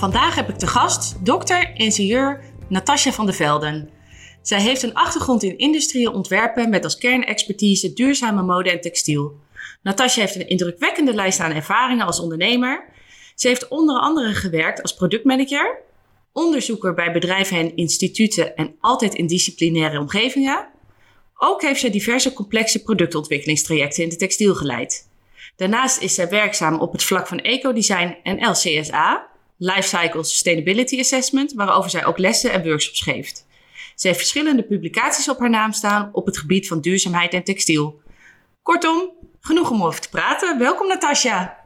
[0.00, 3.90] Vandaag heb ik te gast dokter-ingenieur Natasja van der Velden.
[4.42, 9.36] Zij heeft een achtergrond in industrieel ontwerpen met als kernexpertise duurzame mode en textiel.
[9.82, 12.84] Natasja heeft een indrukwekkende lijst aan ervaringen als ondernemer.
[13.34, 15.78] Ze heeft onder andere gewerkt als productmanager,
[16.32, 20.68] onderzoeker bij bedrijven en instituten en altijd in disciplinaire omgevingen.
[21.34, 25.08] Ook heeft zij diverse complexe productontwikkelingstrajecten in de textiel geleid.
[25.56, 29.29] Daarnaast is zij werkzaam op het vlak van ecodesign en LCSA,
[29.62, 33.46] Lifecycle Sustainability Assessment, waarover zij ook lessen en workshops geeft.
[33.94, 38.00] Ze heeft verschillende publicaties op haar naam staan op het gebied van duurzaamheid en textiel.
[38.62, 40.58] Kortom, genoeg om over te praten.
[40.58, 41.58] Welkom Natasja.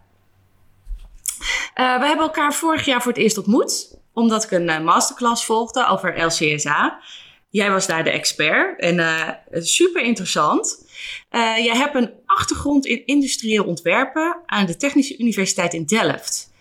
[1.75, 5.45] Uh, we hebben elkaar vorig jaar voor het eerst ontmoet, omdat ik een uh, masterclass
[5.45, 7.00] volgde over LCSA.
[7.48, 10.87] Jij was daar de expert en uh, super interessant.
[11.31, 16.53] jij hebt een achtergrond in industrieel ontwerpen aan de Technische Universiteit in Delft.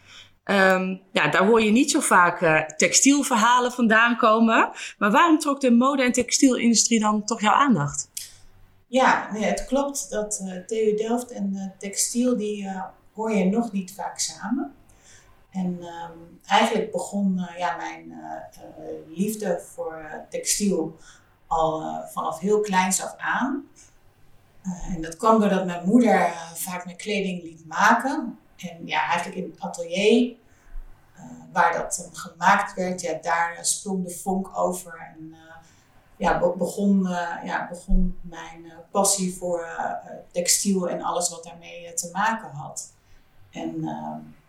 [0.46, 4.72] Um, ja, daar hoor je niet zo vaak uh, textielverhalen vandaan komen.
[4.98, 8.10] Maar waarom trok de mode- en textielindustrie dan toch jouw aandacht?
[8.88, 12.70] Ja, nee, het klopt dat uh, TU Delft en uh, textiel, die
[13.14, 14.74] hoor je nog niet vaak samen.
[15.52, 18.14] En um, eigenlijk begon ja, mijn
[19.08, 20.98] liefde voor textiel
[21.48, 23.68] al vanaf heel kleins af aan.
[24.96, 28.38] en dat kwam doordat mijn moeder vaak mijn kleding liet maken.
[28.70, 30.36] En ja, eigenlijk in het atelier
[31.18, 35.14] uh, waar dat gemaakt werd, ja, daar sprong de vonk over.
[35.16, 35.38] En uh,
[36.18, 37.08] ja, begon,
[37.44, 39.68] ja, begon mijn passie voor
[40.32, 42.94] textiel en alles wat daarmee te maken had.
[43.52, 43.88] En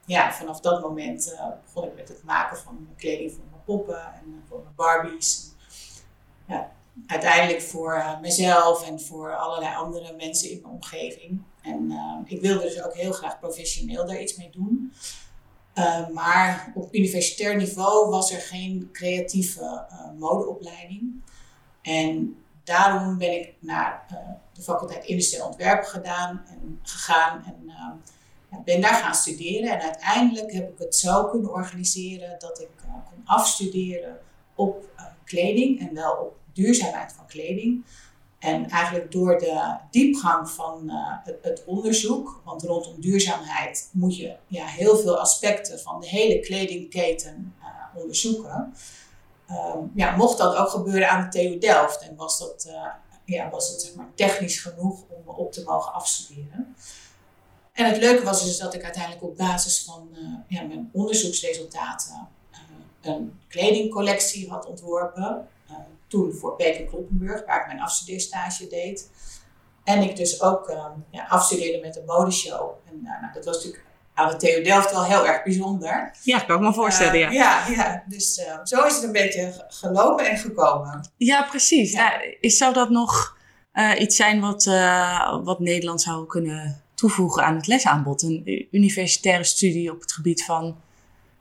[0.04, 4.44] ja, vanaf dat moment begon ik met het maken van kleding voor mijn poppen en
[4.48, 5.50] voor mijn Barbies.
[6.46, 6.70] Ja,
[7.06, 11.42] uiteindelijk voor mezelf en voor allerlei andere mensen in mijn omgeving.
[11.64, 14.92] En uh, ik wilde dus ook heel graag professioneel daar iets mee doen.
[15.74, 21.22] Uh, maar op universitair niveau was er geen creatieve uh, modeopleiding.
[21.82, 24.06] En daarom ben ik naar
[24.52, 27.98] de faculteit Industrieel Ontwerpen gedaan en, gegaan en ja,
[28.64, 29.70] ben daar gaan studeren.
[29.70, 34.18] En uiteindelijk heb ik het zo kunnen organiseren dat ik kon afstuderen
[34.54, 34.88] op
[35.24, 37.84] kleding en wel op duurzaamheid van kleding.
[38.44, 44.66] En eigenlijk door de diepgang van uh, het, onderzoek, want rondom duurzaamheid moet je ja,
[44.66, 48.74] heel veel aspecten van de hele kledingketen uh, onderzoeken.
[49.50, 52.86] Um, ja, mocht dat ook gebeuren aan de TU Delft en was dat, uh,
[53.24, 56.76] ja, was het zeg maar, technisch genoeg om op te mogen afstuderen.
[57.72, 60.08] En het leuke was dus dat ik uiteindelijk op basis van
[60.48, 62.28] ja, mijn onderzoeksresultaten
[63.00, 65.48] een kledingcollectie had ontworpen
[66.06, 69.10] toen voor Peter Kloppenburg, waar ik mijn afstudeerstage deed.
[69.84, 72.70] En ik dus ook um, ja, afstudeerde met een modeshow.
[72.88, 73.84] En uh, nou, dat was natuurlijk
[74.14, 76.16] aan de TU Delft wel heel erg bijzonder.
[76.22, 77.30] Ja, kan ik me voorstellen, uh, ja.
[77.30, 78.04] Ja, ja.
[78.08, 81.10] dus uh, zo is het een beetje gelopen en gekomen.
[81.16, 81.92] Ja, precies.
[81.92, 82.20] Ja.
[82.40, 83.36] is, zou dat nog
[83.98, 84.64] iets zijn wat,
[85.44, 88.22] wat Nederland zou kunnen toevoegen aan het lesaanbod?
[88.22, 90.76] Een universitaire studie op het gebied van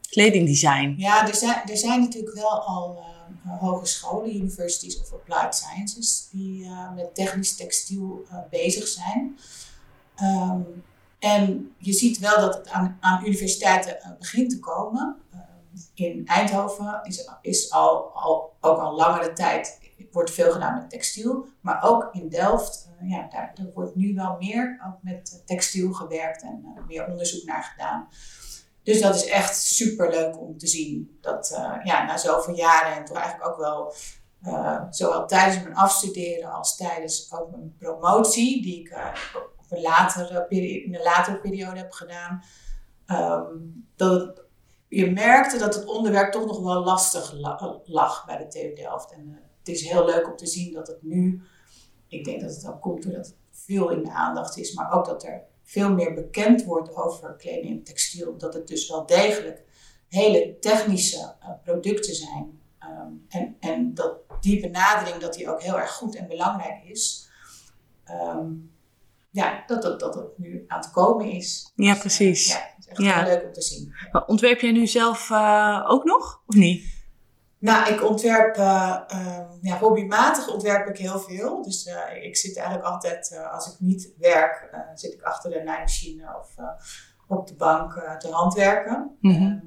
[0.08, 0.94] kledingdesign?
[0.96, 3.04] Ja, er zijn, er zijn natuurlijk wel al
[3.48, 9.38] hogescholen, universities of applied sciences, die uh, met technisch textiel uh, bezig zijn.
[10.22, 10.84] Um,
[11.18, 15.16] en je ziet wel dat het aan, aan universiteiten begint te komen.
[15.34, 15.40] Um,
[15.94, 19.78] in Eindhoven is, is al, al, ook al langere tijd
[20.14, 24.36] wordt veel gedaan met textiel, maar ook in Delft, ja, daar, daar, wordt nu wel
[24.38, 28.08] meer ook met textiel gewerkt en meer onderzoek naar gedaan.
[28.84, 31.18] Dus dat is echt super leuk om te zien.
[31.20, 33.94] Dat uh, ja, na zoveel jaren en toch eigenlijk ook wel
[34.46, 38.96] uh, zowel tijdens mijn afstuderen als tijdens ook mijn promotie, die ik
[39.68, 42.42] latere in een latere periode heb gedaan,
[43.06, 44.42] um, dat
[44.88, 47.34] je merkte dat het onderwerp toch nog wel lastig
[47.84, 49.12] lag bij de TU Delft.
[49.12, 51.42] En het is heel leuk om te zien dat het nu,
[52.08, 55.04] ik denk dat het ook komt doordat het veel in de aandacht is, maar ook
[55.04, 58.36] dat er veel meer bekend wordt over kleding en textiel.
[58.38, 59.62] Dat het dus wel degelijk
[60.08, 62.60] hele technische uh, producten zijn.
[62.80, 67.28] Um, en, en dat die benadering dat die ook heel erg goed en belangrijk is.
[68.10, 68.72] Um,
[69.30, 71.72] ja, dat, dat, dat het nu aan het komen is.
[71.74, 72.46] Ja, Dus, precies.
[72.46, 73.24] ja, het is echt Ja.
[73.24, 73.94] heel leuk om te zien.
[74.26, 77.03] Ontwerp jij nu zelf eh, ook nog, of niet?
[77.64, 81.62] Nou, ik ontwerp, eh, ehm, ja, hobbymatig ontwerp ik heel veel.
[81.62, 85.62] Dus eh, ik zit eigenlijk altijd, eh, als ik niet werk, zit ik achter de
[85.62, 86.54] naaimachine of
[87.28, 89.16] op de bank te handwerken.
[89.20, 89.42] Mhm.
[89.42, 89.58] Ehm,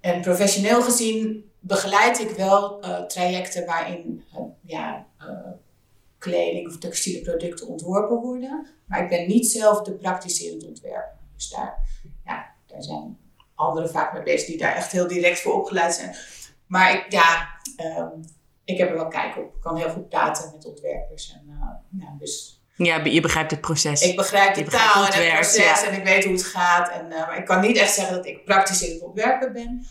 [0.00, 4.24] en professioneel gezien begeleid ik wel trajecten waarin
[4.62, 5.06] ja,
[6.18, 8.66] kleding of textiele producten ontworpen worden.
[8.86, 11.18] Maar ik ben niet zelf de praktiserend ontwerper.
[11.34, 11.78] Dus daar,
[12.24, 13.18] ja, daar zijn
[13.54, 16.16] anderen vaak mee bezig die daar echt heel direct voor opgeleid zijn.
[16.66, 18.08] Maar ik, ja, ehm,
[18.64, 19.54] ik heb er wel kijk op.
[19.54, 21.32] Ik kan heel goed praten met ontwerpers.
[21.32, 21.58] En,
[21.98, 24.02] ja, dus Ja, je begrijpt het proces.
[24.02, 25.88] ik begrijp de begrijpt taal hoe en het het werkt, proces ja.
[25.88, 26.90] en ik weet hoe het gaat.
[26.90, 29.86] En, eh, maar ik kan niet echt zeggen dat ik praktisch in het ontwerpen ben.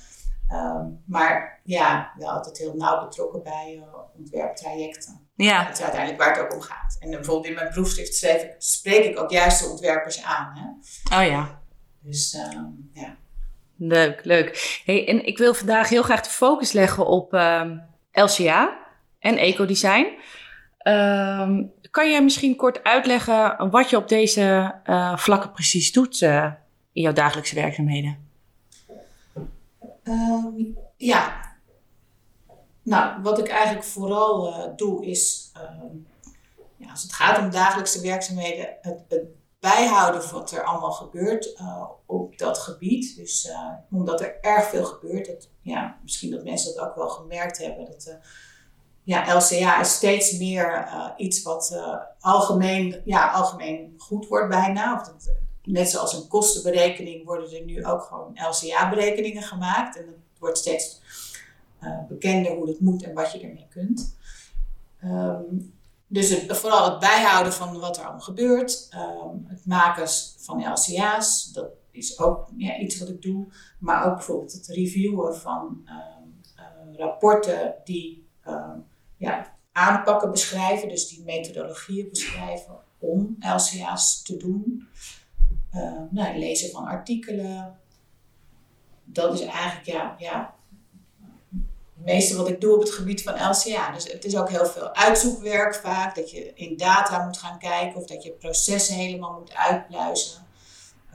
[0.47, 5.27] Ehm, maar ja, wel altijd heel nauw betrokken bij eh, ontwerptrajecten.
[5.35, 6.97] ja, Dat is uiteindelijk waar het ook om gaat.
[6.99, 8.27] En bijvoorbeeld in mijn proefschrift
[8.57, 10.51] spreek ik ook juist de ontwerpers aan.
[10.57, 11.17] Hè?
[11.17, 11.61] oh ja.
[11.99, 13.15] Dus ehm, ja.
[13.77, 14.81] Leuk, leuk.
[14.85, 17.77] Hey, en ik wil vandaag heel graag de focus leggen op ehm,
[18.11, 18.77] LCA
[19.19, 20.07] en ecodesign.
[20.77, 21.61] Ehm
[21.95, 26.51] kan je misschien kort uitleggen wat je op deze eh, vlakken precies doet eh,
[26.91, 28.29] in jouw dagelijkse werkzaamheden?
[30.03, 30.63] Ehm,
[30.97, 31.41] ja.
[32.81, 35.51] Nou, wat ik eigenlijk vooral eh, doe is,
[36.77, 39.23] ja, als het gaat om dagelijkse werkzaamheden, het, het
[39.73, 43.15] bijhouden wat er allemaal gebeurt eh, op dat gebied.
[43.15, 47.09] Dus eh, omdat er erg veel gebeurt, dat, ja, misschien dat mensen dat ook wel
[47.09, 48.15] gemerkt hebben, dat eh,
[49.03, 51.79] ja, LCA is steeds meer iets wat
[52.19, 54.99] algemeen, ja, algemeen goed wordt bijna.
[54.99, 55.31] Of dat,
[55.63, 59.97] net zoals een kostenberekening worden er nu ook gewoon LCA-berekeningen gemaakt.
[59.97, 61.01] En het wordt steeds
[62.07, 64.17] bekender hoe dat moet en wat je ermee kunt.
[65.01, 65.43] Ehm,
[66.07, 68.87] dus het, vooral het bijhouden van wat er allemaal gebeurt.
[68.89, 70.07] ehm, het maken
[70.37, 73.47] van LCA's, dat is ook ja, iets wat ik doe.
[73.79, 75.95] Maar ook bijvoorbeeld het reviewen van ehm,
[76.55, 78.79] eh, rapporten die ehm,
[79.17, 80.89] ja, aanpakken beschrijven.
[80.89, 84.87] Dus die methodologieën beschrijven om LCA's te doen.
[86.11, 87.79] Nou, lezen van artikelen.
[89.03, 90.54] Dat is eigenlijk ja, ja,
[92.05, 93.91] meeste wat ik doe op het gebied van LCA.
[93.91, 96.15] Dus het is ook heel veel uitzoekwerk vaak.
[96.15, 100.43] Dat je in data moet gaan kijken of dat je processen helemaal moet uitpluizen.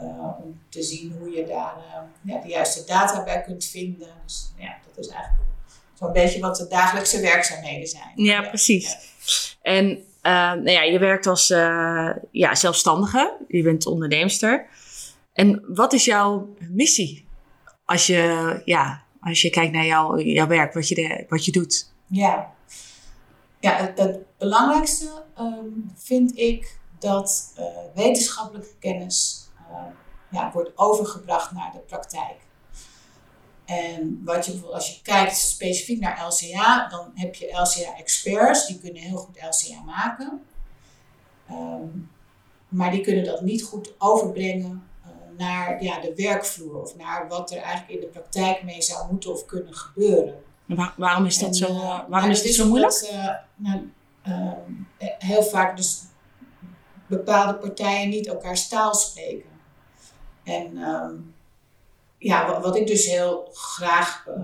[0.00, 0.06] Uh,
[0.44, 4.08] om te zien hoe je daar uh, ja, de juiste data bij kunt vinden.
[4.24, 5.48] Dus ja, dat is eigenlijk
[5.94, 8.12] zo'n beetje wat de dagelijkse werkzaamheden zijn.
[8.14, 8.90] Ja, precies.
[8.90, 8.98] Ja.
[9.62, 10.02] En uh,
[10.32, 11.48] nou ja, je werkt als
[12.30, 14.66] ja, zelfstandige, je bent onderneemster.
[15.32, 17.28] En wat is jouw missie
[17.84, 21.52] als je, ja, als je kijkt naar jouw, jouw werk, wat je, de, wat je
[21.52, 21.92] doet?
[22.06, 22.52] Ja,
[23.60, 27.64] ja het, belangrijkste um, vind ik dat uh,
[27.94, 29.82] wetenschappelijke kennis uh,
[30.30, 32.36] ja, wordt overgebracht naar de praktijk.
[33.64, 39.02] En wat je, als je kijkt specifiek naar LCA, dan heb je LCA-experts, die kunnen
[39.02, 40.42] heel goed LCA maken.
[41.50, 42.10] Um,
[42.68, 44.89] maar die kunnen dat niet goed overbrengen
[45.40, 49.32] naar ja, de werkvloer of naar wat er eigenlijk in de praktijk mee zou moeten
[49.32, 50.42] of kunnen gebeuren.
[50.66, 52.92] Waar, waarom is dat en, zo, uh, waarom nou, is het zo moeilijk?
[52.92, 53.90] Dat, uh, nou,
[54.26, 54.88] um,
[55.18, 56.02] heel vaak dus
[57.06, 59.50] bepaalde partijen niet elkaars taal spreken.
[60.44, 61.34] En um,
[62.18, 64.34] ja, wat, ik dus heel graag uh,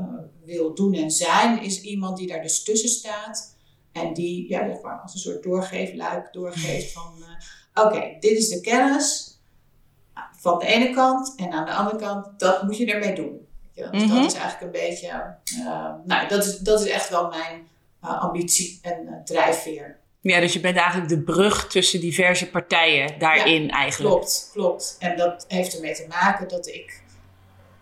[0.45, 3.55] wil doen en zijn, is iemand die daar dus tussen staat.
[3.93, 7.15] En die ja, als een soort doorgeefluik doorgeeft van...
[7.19, 9.36] Uh, Oké, okay, dit is de kennis
[10.37, 11.35] van de ene kant.
[11.37, 13.47] En aan de andere kant, dat moet je ermee doen.
[13.73, 14.23] Ja, dus mm -hmm.
[14.23, 15.37] dat is eigenlijk een beetje...
[15.59, 17.69] Uh, nou, dat is, dat is echt wel mijn
[18.01, 19.99] ambitie en drijfveer.
[20.21, 24.15] Ja, dus je bent eigenlijk de brug tussen diverse partijen daarin ja, eigenlijk.
[24.15, 24.97] Klopt, klopt.
[24.99, 27.03] En dat heeft ermee te maken dat ik,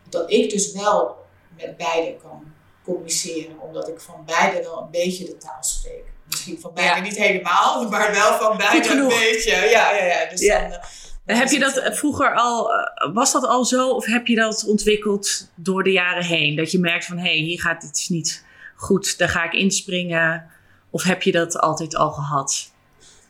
[0.09, 1.17] dat ik dus wel
[1.57, 2.53] met beide kan
[2.85, 3.61] communiceren.
[3.61, 6.05] Omdat ik van beide wel een beetje de taal spreek.
[6.26, 7.03] Misschien van beide ja.
[7.03, 9.50] niet helemaal, maar wel van beide een beetje.
[9.50, 10.31] Ja, ja, ja.
[10.31, 10.47] Dus.
[10.49, 10.81] Dan,
[11.25, 12.71] heb je dat vroeger al,
[13.12, 16.57] was dat al zo of heb je dat ontwikkeld door de jaren heen?
[16.57, 18.45] Dat je merkt van hé, hey, hier gaat iets niet
[18.76, 20.50] goed, daar ga ik inspringen.
[20.90, 22.73] Of heb je dat altijd al gehad?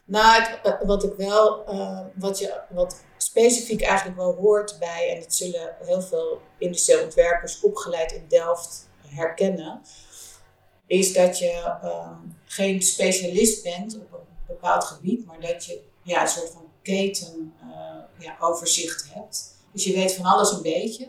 [0.05, 5.21] Nou, het, wat ik wel, uh, wat, je, wat specifiek eigenlijk wel hoort bij, en
[5.21, 9.81] dat zullen heel veel industriële ontwerpers opgeleid in Delft herkennen,
[10.87, 11.75] is dat je
[12.45, 17.55] geen specialist bent op een bepaald gebied, maar dat je ja, een soort van keten
[18.19, 19.55] ja, overzicht hebt.
[19.73, 21.09] Dus je weet van alles een beetje,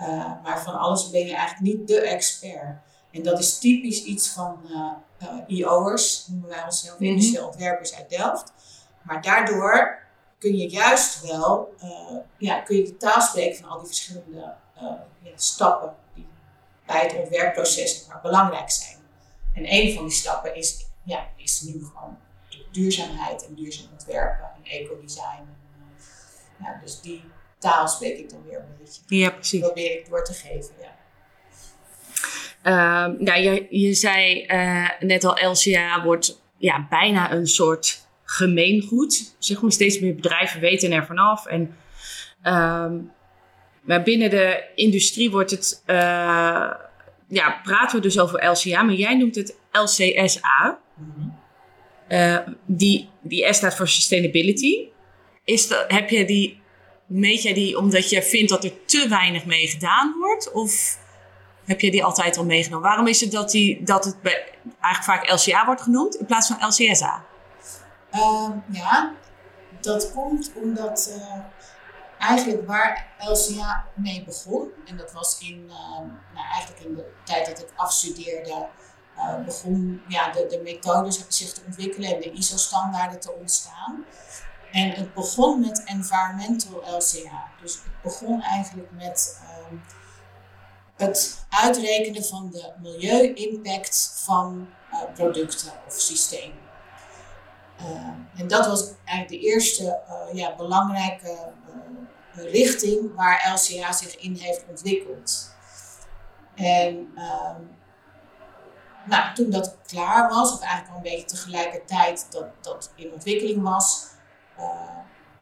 [0.00, 2.76] uh, maar van alles ben je eigenlijk niet de expert.
[3.10, 8.52] En dat is typisch iets van uh, IO'ers, noemen wij onszelf industriële ontwerpers uit Delft.
[9.02, 9.98] maar daardoor
[10.38, 11.74] kun je juist wel
[12.38, 14.54] ja, kun je de taal spreken van al die verschillende
[15.22, 16.26] ja, stappen die
[16.86, 18.96] bij het ontwerpproces maar belangrijk zijn.
[19.54, 22.18] En een van die stappen is, ja, is nu gewoon
[22.70, 25.56] duurzaamheid en duurzaam ontwerpen en ecodesign.
[26.60, 27.24] Ja, dus die
[27.58, 29.00] taal spreek ik dan weer een beetje.
[29.06, 29.60] Ja, precies.
[29.60, 30.96] Probeer ik door te geven, ja.
[33.18, 39.34] Nou, je, je zei uh, net al, LCA wordt ja, bijna een soort gemeengoed.
[39.38, 41.46] Zeg maar, steeds meer bedrijven weten er vanaf.
[41.46, 41.60] En,
[42.42, 43.12] um,
[43.80, 45.96] maar binnen de industrie wordt het, uh,
[47.28, 50.78] ja, praten we dus over LCA, maar jij noemt het LCSA.
[50.94, 52.56] Mm-hmm.
[52.66, 54.88] die, die S staat voor Sustainability.
[55.48, 56.62] Is dat, heb je die,
[57.06, 60.52] meet jij die omdat je vindt dat er te weinig mee gedaan wordt?
[60.52, 60.98] Of
[61.64, 62.88] heb je die altijd al meegenomen?
[62.88, 64.16] Waarom is het dat, die, dat het
[64.80, 67.24] eigenlijk vaak LCA wordt genoemd in plaats van LCSA?
[68.12, 69.14] Uh, ja,
[69.80, 71.40] dat komt omdat uh,
[72.18, 75.98] eigenlijk waar LCA mee begon, en dat was in, uh,
[76.34, 78.66] nou, eigenlijk in de tijd dat ik afstudeerde,
[79.16, 84.04] uh, begon ja, de, de methodes zich te ontwikkelen en de ISO-standaarden te ontstaan.
[84.72, 87.44] En het begon met environmental LCA.
[87.62, 89.76] Dus het begon eigenlijk met ehm,
[90.96, 94.68] het uitrekenen van de milieu-impact van
[95.14, 96.66] producten of systemen.
[97.80, 101.52] Uh, en dat was eigenlijk de eerste uh, ja, belangrijke
[102.36, 105.54] uh, richting waar LCA zich in heeft ontwikkeld.
[106.54, 107.60] En ehm,
[109.04, 113.62] nou, toen dat klaar was, of eigenlijk al een beetje tegelijkertijd dat dat in ontwikkeling
[113.62, 114.06] was,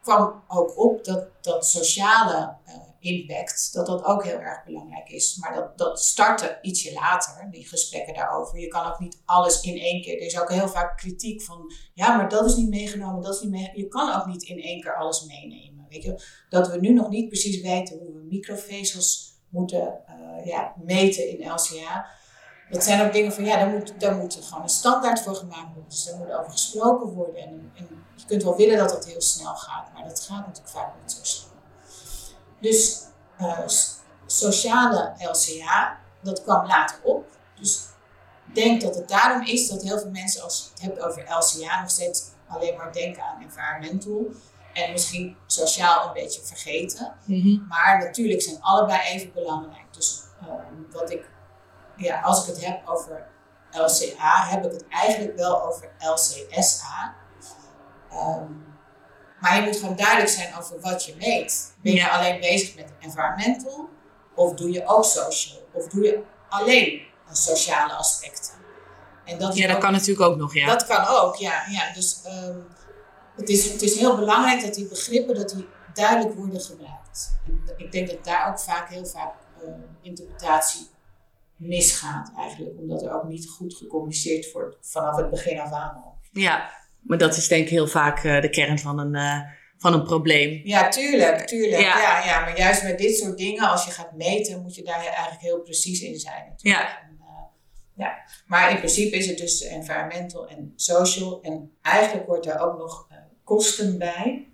[0.02, 2.56] kwam ook op dat, dat sociale
[3.06, 5.36] impact, dat dat ook heel erg belangrijk is.
[5.36, 8.58] Maar dat, dat startte ietsje later, die gesprekken daarover.
[8.58, 10.14] Je kan ook niet alles in één keer.
[10.14, 13.40] Er is ook heel vaak kritiek van, ja, maar dat is niet meegenomen, dat is
[13.40, 13.70] niet.
[13.74, 15.86] Je kan ook niet in één keer alles meenemen.
[15.88, 16.22] Weet je?
[16.48, 21.50] Dat we nu nog niet precies weten hoe we microvezels moeten uh, ja, meten in
[21.50, 22.06] LCA.
[22.70, 25.66] Dat zijn ook dingen van, ja, daar moet, daar moet gewoon een standaard voor gemaakt
[25.66, 25.88] worden.
[25.88, 27.36] Dus daar moet over gesproken worden.
[27.36, 30.68] En, en je kunt wel willen dat dat heel snel gaat, maar dat gaat natuurlijk
[30.68, 31.54] vaak niet zo snel.
[32.60, 33.02] Dus
[33.40, 33.58] uh,
[34.26, 37.24] sociale LCA, dat kwam later op.
[37.60, 37.84] Dus
[38.48, 41.22] ik denk dat het daarom is dat heel veel mensen, als je het hebt over
[41.22, 44.26] LCA, nog steeds alleen maar denken aan environmental.
[44.72, 47.14] En misschien sociaal een beetje vergeten.
[47.24, 47.66] Mm-hmm.
[47.68, 49.86] Maar natuurlijk zijn allebei even belangrijk.
[49.90, 51.30] Dus um, wat ik,
[51.96, 53.26] ja, als ik het heb over
[53.70, 57.14] LCA, heb ik het eigenlijk wel over LCSA.
[58.12, 58.64] Um,
[59.40, 61.74] maar je moet gewoon duidelijk zijn over wat je meet.
[61.82, 63.88] Ben je alleen bezig met environmental?
[64.34, 65.68] Of doe je ook social?
[65.72, 68.52] Of doe je alleen sociale aspecten?
[69.24, 70.66] En dat ja, dat kan natuurlijk ook nog, ja.
[70.66, 71.62] Dat kan ook, ja.
[71.70, 71.92] ja.
[71.92, 72.66] Dus um,
[73.36, 77.38] het, is, het is heel belangrijk dat die begrippen dat die duidelijk worden gebruikt.
[77.46, 79.68] En ik denk dat daar ook vaak heel vaak uh,
[80.02, 80.88] interpretatie
[81.56, 82.78] misgaat eigenlijk.
[82.78, 86.04] Omdat er ook niet goed gecommuniceerd wordt vanaf het begin af aan.
[86.32, 86.70] Ja,
[87.02, 89.40] maar dat is denk ik heel vaak uh, de kern van een, uh,
[89.78, 90.60] van een probleem.
[90.64, 91.82] Ja, tuurlijk, tuurlijk.
[91.82, 91.98] Ja.
[91.98, 92.24] ja.
[92.24, 95.40] Ja, maar juist met dit soort dingen, als je gaat meten, moet je daar eigenlijk
[95.40, 96.48] heel precies in zijn.
[96.48, 96.82] Natuurlijk.
[96.82, 97.00] Ja.
[97.02, 97.26] En, uh,
[97.94, 98.14] ja.
[98.46, 101.42] Maar in principe is het dus environmental en social.
[101.42, 103.08] En eigenlijk hoort daar ook nog
[103.44, 104.48] kosten bij.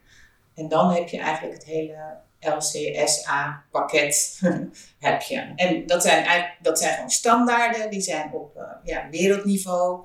[0.55, 4.41] En dan heb je eigenlijk het hele LCSA-pakket.
[4.99, 5.53] heb je.
[5.57, 10.05] En dat zijn, eigenlijk, dat zijn gewoon standaarden, die zijn op ja, wereldniveau.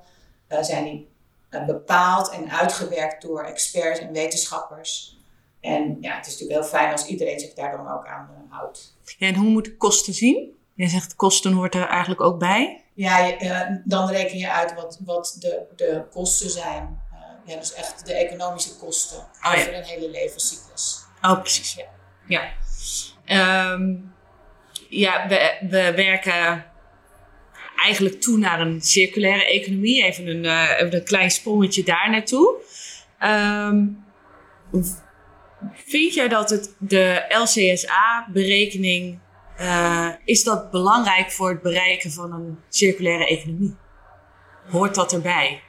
[0.60, 1.08] zijn die
[1.50, 5.16] uh, bepaald en uitgewerkt door experts en wetenschappers.
[5.60, 8.96] En ja, het is natuurlijk heel fijn als iedereen zich daar dan ook aan houdt.
[9.18, 10.56] Ja, en hoe moet kosten zien?
[10.74, 12.82] Jij zegt kosten hoort er eigenlijk ook bij.
[12.94, 13.36] Ja,
[13.84, 17.00] dan reken je uit wat, wat de, de kosten zijn.
[17.44, 19.78] ja, dus echt de economische kosten oh, over ja.
[19.78, 21.04] een hele levenscyclus.
[21.22, 21.74] Oh, precies.
[21.74, 21.97] Ja.
[22.28, 22.52] Ja,
[23.72, 24.12] um,
[24.88, 26.64] ja we, we werken
[27.84, 30.04] eigenlijk toe naar een circulaire economie.
[30.04, 30.44] Even een,
[30.76, 32.56] even een klein sprongetje daar naartoe.
[33.22, 34.04] Um,
[35.72, 39.18] vind jij dat het, de LCSA-berekening,
[39.60, 43.76] uh, is dat belangrijk voor het bereiken van een circulaire economie?
[44.70, 45.62] Hoort dat erbij?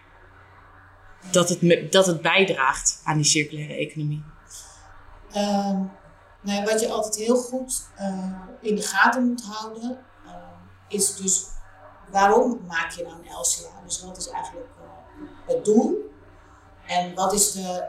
[1.31, 4.23] Dat het, dat het bijdraagt aan die circulaire economie?
[5.35, 5.91] Um,
[6.41, 9.98] nou, wat je altijd heel goed uh, in de gaten moet houden,
[10.88, 11.46] is dus
[12.12, 13.81] waarom maak je nou een LCA?
[13.86, 16.13] Dus wat is eigenlijk uh, het doel?
[16.86, 17.88] En wat is de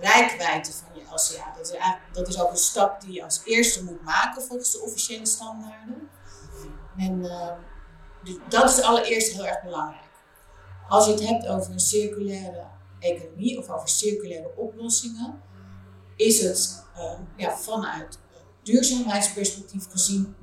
[0.00, 1.52] rijkwijde van je LCA?
[1.56, 1.78] Dat is,
[2.12, 6.10] dat is ook een stap die je als eerste moet maken volgens de officiële standaarden.
[6.96, 7.20] En
[8.22, 10.04] dus dat is allereerst heel erg belangrijk.
[10.88, 12.64] Als je het hebt over een circulaire
[12.98, 15.42] economie of over circulaire oplossingen,
[16.16, 18.18] is het uh, ja, vanuit
[18.62, 20.36] duurzaamheidsperspectief gezien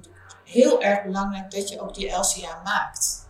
[0.43, 3.27] heel erg belangrijk dat je ook die LCA maakt.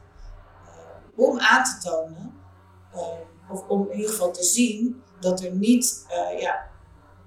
[0.65, 2.33] Uh, om aan te tonen,
[2.95, 3.01] uh,
[3.49, 6.05] of om in ieder geval te zien, dat er niet
[6.39, 6.69] ja,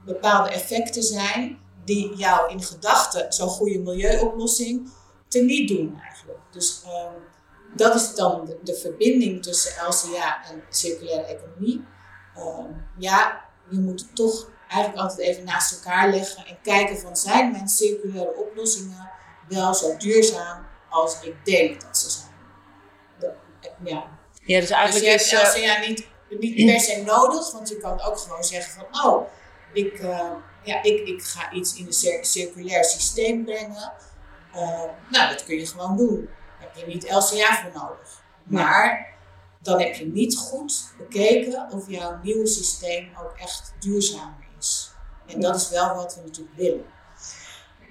[0.04, 4.90] bepaalde effecten zijn die jou in gedachten zo'n goede milieuoplossing
[5.28, 6.38] te niet doen eigenlijk.
[6.50, 7.14] Dus ehm,
[7.74, 11.84] dat is dan de, verbinding tussen LCA en circulaire economie.
[12.34, 17.50] Ehm, ja, je moet toch eigenlijk altijd even naast elkaar leggen en kijken van zijn
[17.50, 19.10] mijn circulaire oplossingen
[19.48, 22.34] wel zo duurzaam als ik denk dat ze zijn.
[23.84, 24.04] ja.
[24.44, 26.06] ja, dus eigenlijk dus je hebt LCA niet,
[26.40, 29.28] niet per se nodig, want je kan ook gewoon zeggen van oh,
[29.72, 30.30] ik, uh,
[30.62, 33.92] ja, ik, ik ga iets in een circulair systeem brengen.
[34.54, 36.28] Uh, nou, dat kun je gewoon doen.
[36.60, 38.22] Daar heb je niet LCA voor nodig.
[38.44, 39.14] Maar
[39.62, 44.45] dan heb je niet goed bekeken of jouw nieuwe systeem ook echt duurzamer is.
[45.26, 46.84] En dat is wel wat we natuurlijk willen.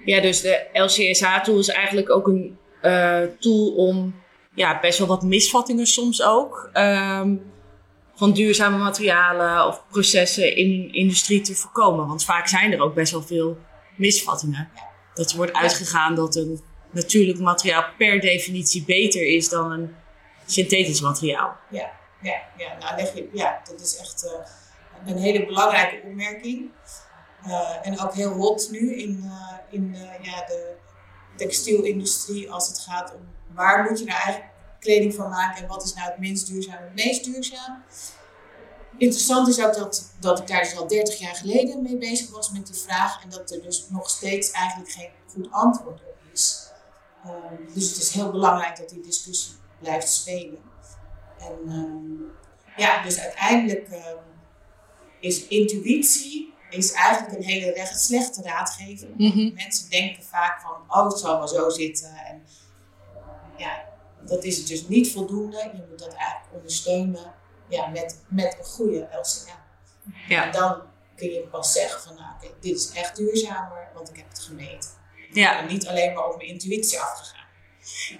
[0.04, 4.14] Ja, dus de LCSA-tool is eigenlijk ook een uh, tool om
[4.54, 6.70] ja, best wel wat misvattingen soms ook.
[6.74, 7.52] Um,
[8.14, 12.06] van duurzame materialen of processen in industrie te voorkomen.
[12.06, 13.58] Want vaak zijn er ook best wel veel
[13.96, 14.68] misvattingen.
[15.14, 19.94] Dat er wordt uitgegaan dat een natuurlijk materiaal per definitie beter is dan een
[20.46, 21.56] synthetisch materiaal.
[21.70, 21.90] Ja,
[22.22, 22.76] ja, ja.
[22.80, 26.70] Nou, leg je, ja dat is echt uh, een hele belangrijke opmerking.
[27.46, 30.74] Uh, en ook heel hot nu in, uh, in ja, de
[31.36, 35.84] textielindustrie als het gaat om waar moet je nou eigenlijk kleding van maken en wat
[35.84, 37.82] is nou het minst duurzaam en het meest duurzaam.
[38.98, 42.50] Interessant is ook dat, dat ik daar dus al 30 jaar geleden mee bezig was
[42.50, 46.70] met die vraag en dat er dus nog steeds eigenlijk geen goed antwoord op is.
[47.26, 50.58] Um, dus het is heel belangrijk dat die discussie blijft spelen.
[51.38, 52.30] En um,
[52.76, 54.18] ja, dus uiteindelijk um,
[55.20, 59.08] is intuïtie is eigenlijk een hele recht slechte raadgever.
[59.16, 59.54] Mm -hmm.
[59.54, 62.14] Mensen denken vaak van, oh het zal wel zo zitten.
[62.14, 62.46] En
[63.56, 63.84] ja,
[64.20, 65.56] dat is het dus niet voldoende.
[65.56, 67.34] Je moet dat eigenlijk ondersteunen
[67.68, 69.64] ja, met, met een goede LCA.
[70.28, 70.44] Ja.
[70.44, 70.82] En dan
[71.16, 74.38] kun je pas zeggen van nou oké, dit is echt duurzamer, want ik heb het
[74.38, 74.90] gemeten.
[75.32, 75.58] Ja.
[75.58, 77.44] En niet alleen maar op mijn intuïtie afgegaan.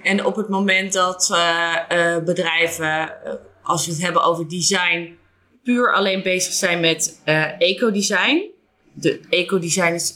[0.02, 5.18] En op het moment dat uh, uh, bedrijven, uh, als we het hebben over design,
[5.66, 7.20] puur alleen bezig zijn met
[7.58, 8.50] ecodesign.
[8.92, 10.14] De ecodesign is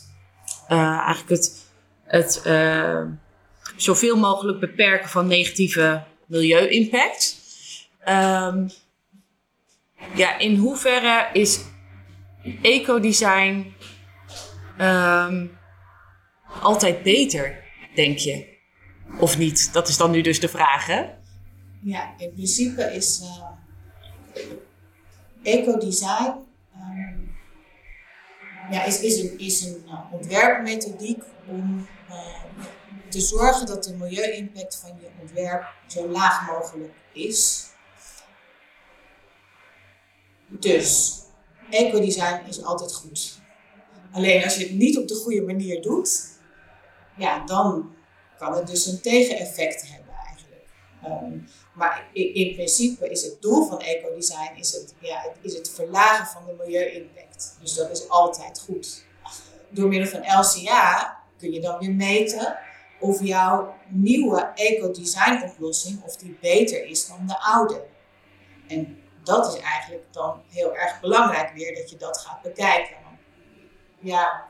[0.68, 1.66] eigenlijk het,
[2.04, 2.42] het
[3.76, 7.36] zoveel mogelijk beperken van negatieve milieu-impact.
[8.08, 8.70] Um,
[10.14, 11.60] ja, in hoeverre is
[12.62, 13.74] ecodesign
[14.80, 15.58] um,
[16.60, 18.58] altijd beter, denk je?
[19.18, 19.72] Of niet?
[19.72, 21.04] Dat is dan nu dus de vraag, hè?
[21.82, 24.42] Ja, in principe is uh,
[25.42, 26.34] ecodesign
[26.76, 27.36] um,
[28.70, 32.16] ja, is, is een, is een uh, ontwerpmethodiek om uh,
[33.08, 37.66] te zorgen dat de milieu-impact van je ontwerp zo laag mogelijk is.
[40.46, 41.18] Dus
[41.70, 43.38] ecodesign is altijd goed.
[44.12, 46.28] Alleen als je het niet op de goede manier doet,
[47.16, 47.94] ja, dan
[48.38, 49.99] kan het dus een tegeneffect hebben.
[51.06, 55.70] Um, maar in, in, principe is het doel van ecodesign is het, ja, is het
[55.70, 57.56] verlagen van de milieu-impact.
[57.60, 59.04] Dus dat is altijd goed.
[59.68, 62.58] Door middel van LCA kun je dan weer meten
[63.00, 67.82] of jouw nieuwe ecodesign oplossing of die beter is dan de oude.
[68.68, 72.96] En dat is eigenlijk dan heel erg belangrijk weer dat je dat gaat bekijken.
[73.98, 74.44] Ja,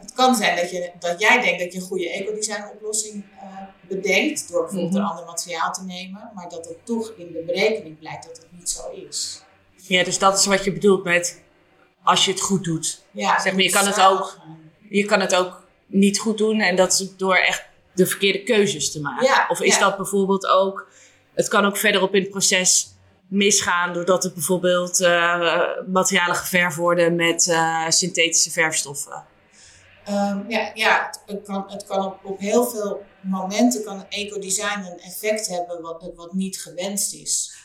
[0.00, 3.42] het kan zijn dat, je, dat jij denkt dat je een goede ecodesign oplossing uh,
[3.88, 5.04] bedenkt door bijvoorbeeld mm -hmm.
[5.04, 8.46] een ander materiaal te nemen, maar dat het toch in de berekening blijkt dat het
[8.50, 9.42] niet zo is.
[9.76, 11.42] Ja, dus dat is wat je bedoelt met
[12.02, 13.04] als je het goed doet.
[13.10, 14.38] Ja, zeg maar, je kan het ook,
[14.88, 18.92] je kan het ook niet goed doen en dat is door echt de verkeerde keuzes
[18.92, 19.26] te maken.
[19.26, 19.80] Ja, of is ja.
[19.80, 20.88] dat bijvoorbeeld ook,
[21.34, 22.94] het kan ook verderop in het proces
[23.28, 25.60] misgaan doordat er bijvoorbeeld uh,
[25.92, 29.24] materialen geverfd worden met uh, synthetische verfstoffen?
[30.08, 35.00] Um, ja, ja het, kan, het kan op, op heel veel momenten kan ecodesign een
[35.00, 37.56] effect hebben wat, wat niet gewenst is.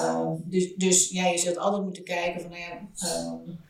[0.00, 2.78] Um, dus dus ja, je zult altijd moeten kijken van, nou ja,
[3.24, 3.60] um,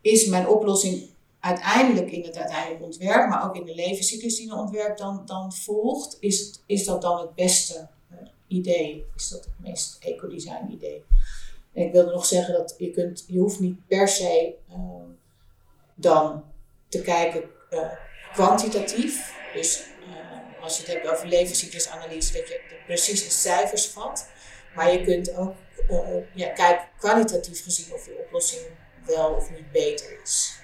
[0.00, 4.58] is mijn oplossing uiteindelijk in het uiteindelijk ontwerp, maar ook in de levenscyclus die een
[4.58, 7.88] ontwerp dan, dan volgt, is, is dat dan het beste
[8.46, 11.04] idee is dat het meest ecodesign idee.
[11.72, 14.54] En ik wilde nog zeggen dat je, kunt, je hoeft niet per se
[15.94, 16.44] dan
[16.92, 17.80] te kijken uh,
[18.32, 19.34] kwantitatief.
[19.54, 24.28] Dus uh, als je het hebt over levenscyclusanalyse, dat je precies de cijfers vat.
[24.74, 25.54] Maar je kunt ook
[26.34, 28.62] ja, kijken kwalitatief gezien of je oplossing
[29.06, 30.60] wel of niet beter is.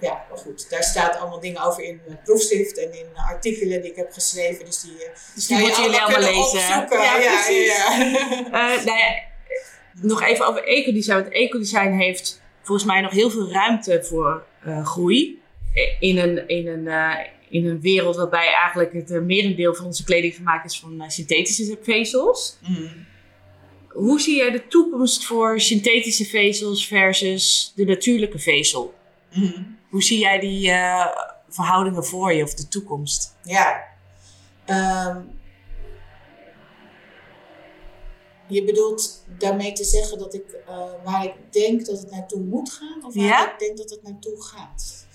[0.00, 3.90] ja, maar goed, daar staat allemaal dingen over in mijn proefschrift en in artikelen die
[3.90, 4.64] ik heb geschreven.
[4.64, 4.96] Dus die,
[5.34, 6.42] dus die moeten jullie allemaal lezen.
[6.42, 7.02] Opzoeken.
[7.02, 7.66] Ja, ja, precies.
[7.66, 7.98] Ja,
[8.84, 9.22] nou ja,
[10.00, 11.14] nog even over ecodesign.
[11.14, 14.46] Want ecodesign heeft volgens mij nog heel veel ruimte voor
[14.84, 15.40] groei.
[16.00, 17.14] In een, in, een, uh,
[17.48, 21.78] in een wereld waarbij eigenlijk het uh, merendeel van onze kleding gemaakt is van synthetische
[21.82, 22.58] vezels.
[22.68, 22.90] Mm.
[23.88, 28.94] Hoe zie jij de toekomst voor synthetische vezels versus de natuurlijke vezel?
[29.32, 29.76] Mm.
[29.88, 30.70] Hoe zie jij die
[31.48, 33.36] verhoudingen voor je of de toekomst?
[33.42, 33.84] Ja,
[34.66, 35.35] um,
[38.48, 42.72] Je bedoelt daarmee te zeggen dat ik uh, waar ik denk dat het naartoe moet
[42.72, 45.06] gaan, of waar ik denk dat het naartoe gaat?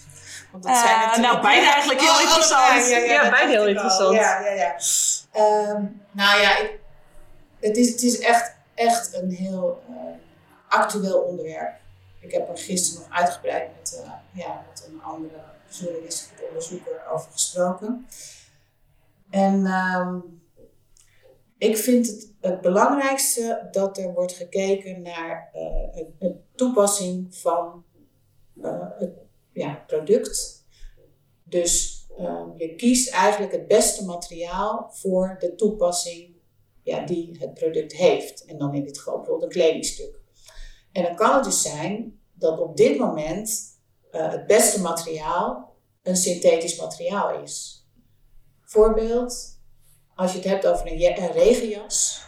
[0.51, 2.89] Want dat zijn uh, nou, beide eigenlijk heel oh, interessant.
[2.89, 4.15] Ja, ja, ja, beide heel interessant.
[4.15, 4.75] Ja, ja, ja.
[5.69, 6.79] Um, nou ja, ik,
[7.59, 9.95] het, is, het is echt, echt een heel uh,
[10.67, 11.73] actueel onderwerp.
[12.19, 18.07] Ik heb er gisteren nog uitgebreid met, ja, met een andere journalistieke onderzoeker over gesproken.
[19.29, 20.40] En um,
[21.61, 27.83] ik vind het het belangrijkste dat er wordt gekeken naar uh, een, toepassing van
[28.55, 29.11] uh, het
[29.53, 30.65] ja, product.
[31.43, 36.35] Dus uh, je kiest eigenlijk het beste materiaal voor de toepassing
[36.83, 38.45] ja, die het product heeft.
[38.45, 40.19] En dan in dit geval bijvoorbeeld een kledingstuk.
[40.91, 43.79] En dan kan het dus zijn dat op dit moment
[44.11, 47.85] het beste materiaal een synthetisch materiaal is.
[48.61, 49.50] Voorbeeld,
[50.15, 52.21] als je het hebt over een, regenjas,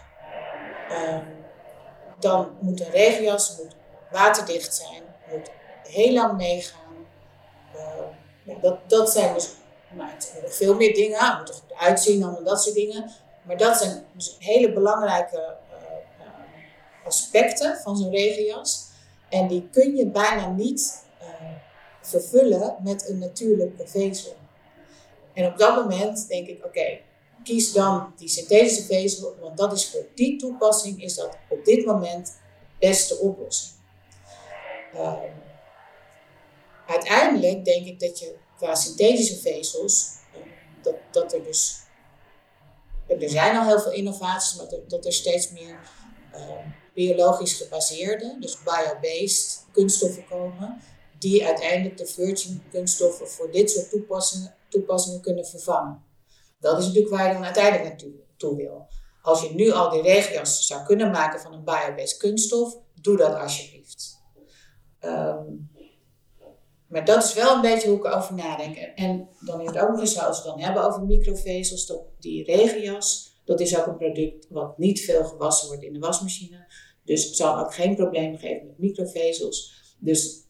[0.91, 1.24] um,
[2.19, 3.76] dan moet een regenjas moet
[4.12, 5.52] waterdicht zijn, moet
[5.84, 6.82] heel lang meegaan.
[7.76, 9.50] Uh, dat, dat zijn dus
[9.89, 10.10] nou,
[10.46, 11.26] veel meer dingen.
[11.26, 13.12] Het moet er goed uitzien, allemaal dat soort dingen.
[13.41, 15.56] Maar dat zijn dus hele belangrijke
[16.19, 18.91] uh, aspecten van zo'n regenjas.
[19.30, 21.28] En die kun je bijna niet uh,
[22.02, 24.36] vervullen met een natuurlijke vezel.
[25.34, 27.00] En op dat moment denk ik, oké,
[27.43, 31.86] kies dan die synthetische vezel, want dat is voor die toepassing is dat op dit
[31.86, 32.34] moment
[32.79, 33.71] beste oplossing.
[34.93, 35.13] Uh,
[36.88, 40.41] uiteindelijk denk ik dat je qua synthetische vezels, uh,
[40.82, 41.75] dat, dat er dus,
[43.08, 45.79] er zijn al heel veel innovaties, maar dat, er steeds meer
[46.36, 46.39] uh,
[46.93, 50.82] biologisch gebaseerde, dus bio-based kunststoffen komen,
[51.19, 56.03] die uiteindelijk de virgin kunststoffen voor dit soort toepassingen, toepassingen kunnen vervangen.
[56.63, 58.88] Dat is natuurlijk waar je dan uiteindelijk naartoe wil.
[59.21, 63.36] Als je nu al die regenjas zou kunnen maken van een biobased kunststof, doe dat
[63.36, 64.21] alsjeblieft.
[65.02, 65.71] Um,
[66.88, 68.76] maar dat is wel een beetje hoe ik erover nadenk.
[68.76, 72.02] En dan is het ook nog eens, als we het dan hebben over microvezels, dat
[72.19, 76.65] die regenjas, dat is ook een product wat niet veel gewassen wordt in de wasmachine.
[77.04, 79.73] Dus het zal ook geen probleem geven met microvezels.
[79.99, 80.42] Dus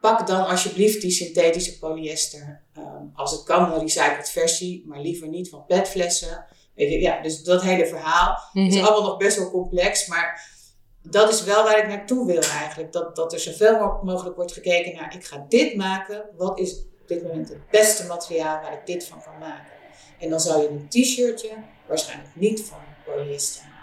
[0.00, 2.62] Pak dan alsjeblieft die synthetische polyester.
[2.74, 6.46] Ehm, als het kan, een recycled versie, maar liever niet van petflessen.
[6.74, 8.84] Weet je, ja, dus dat hele verhaal is mhm.
[8.84, 10.06] allemaal nog best wel complex.
[10.06, 10.56] Maar
[11.02, 12.92] dat is wel waar ik naartoe wil eigenlijk.
[12.92, 16.24] Dat, dat er zoveel mogelijk wordt gekeken naar, ik ga dit maken.
[16.36, 19.72] Wat is op dit moment het beste materiaal waar ik dit van kan maken?
[20.18, 21.50] En dan zou je een t-shirtje
[21.86, 23.78] waarschijnlijk niet van polyester maken.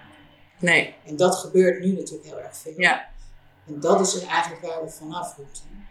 [0.60, 0.96] Nee.
[1.06, 2.74] En dat gebeurt nu natuurlijk heel erg veel.
[2.78, 3.10] Ja.
[3.68, 5.85] En dat is er eigenlijk waar we vanaf moeten.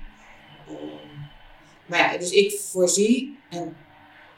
[1.87, 3.77] Maar ja, dus ik voorzie, en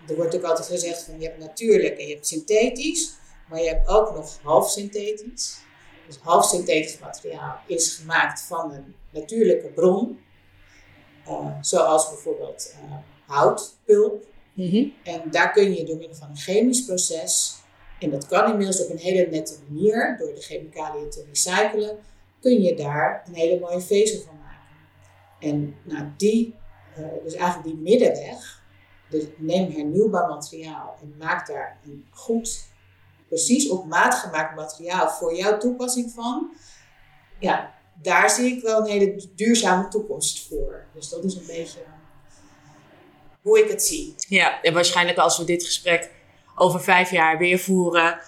[0.09, 3.15] er wordt ook altijd gezegd van je hebt natuurlijk en je hebt synthetisch,
[3.49, 5.59] maar je hebt ook nog half synthetisch.
[6.07, 10.19] Dus half synthetisch materiaal is gemaakt van een natuurlijke bron,
[11.29, 14.25] uh, zoals bijvoorbeeld uh, houtpulp.
[14.53, 17.55] Mm En daar kun je door middel van een chemisch proces,
[18.01, 21.99] en dat kan inmiddels op een hele nette manier, door de chemicaliën te recyclen,
[22.41, 24.36] kun je daar een hele mooie vezel van
[25.41, 26.55] en nou, die,
[26.99, 28.63] uh, dus eigenlijk die middenweg,
[29.09, 32.69] dus neem hernieuwbaar materiaal en maak daar een goed,
[33.29, 36.51] precies op maat gemaakt materiaal voor jouw toepassing van.
[37.39, 40.85] Ja, daar zie ik wel een hele duurzame toekomst voor.
[40.95, 41.81] Dus dat is een beetje
[43.43, 44.15] hoe ik het zie.
[44.29, 46.11] Ja, en waarschijnlijk als we dit gesprek
[46.55, 48.19] over vijf jaar weer voeren,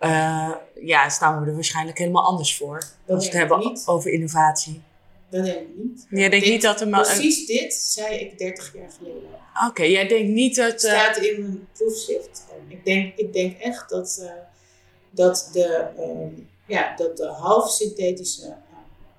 [0.00, 2.78] uh, ja, staan we er waarschijnlijk helemaal anders voor.
[2.78, 4.82] Dat als we het hebben over innovatie.
[5.30, 6.06] Dat denk ik niet.
[6.10, 9.28] Jij denkt niet dat Precies dit zei ik 30 jaar geleden.
[9.68, 10.72] Oké, jij denkt niet dat...
[10.72, 10.90] Het uh...
[10.90, 12.44] staat in mijn proefschrift.
[12.68, 14.30] Ik denk, ik denk echt dat, uh,
[15.10, 18.52] dat, de, uh, ja, dat de half synthetische eh,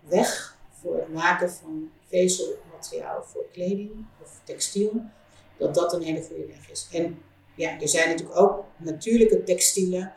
[0.10, 3.92] weg voor het maken van vezelmateriaal voor kleding
[4.22, 5.02] of textiel,
[5.58, 6.88] dat dat een hele goede weg is.
[6.92, 7.22] En
[7.56, 10.14] ja, er zijn natuurlijk ook natuurlijke textielen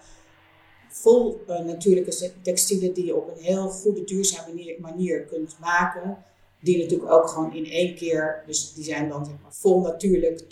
[0.93, 6.25] vol uh, natuurlijke textielen die je op een heel goede, duurzame manier, manier, kunt maken.
[6.61, 10.49] Die natuurlijk ook gewoon in één keer, dus die zijn dan zeg maar vol natuurlijk